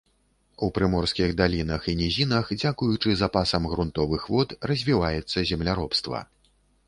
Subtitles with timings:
[0.67, 6.27] У прыморскіх далінах і нізінах дзякуючы запасам грунтавых вод развіваецца земляробства.